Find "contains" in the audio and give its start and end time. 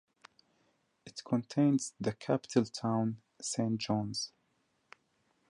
1.23-1.93